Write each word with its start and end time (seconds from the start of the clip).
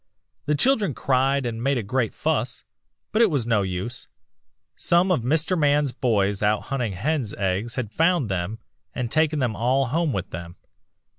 The 0.47 0.55
children 0.55 0.95
cried 0.95 1.45
and 1.45 1.61
made 1.61 1.77
a 1.77 1.83
great 1.83 2.15
fuss, 2.15 2.63
but 3.11 3.21
it 3.21 3.29
was 3.29 3.45
no 3.45 3.61
use. 3.61 4.07
Some 4.75 5.11
of 5.11 5.21
Mr. 5.21 5.55
Man's 5.55 5.91
boys 5.91 6.41
out 6.41 6.63
hunting 6.63 6.93
hen's 6.93 7.33
nests 7.37 7.75
had 7.75 7.91
found 7.91 8.27
them 8.27 8.57
and 8.95 9.11
taken 9.11 9.37
them 9.37 9.55
all 9.55 9.89
home 9.89 10.11
with 10.11 10.31
them. 10.31 10.55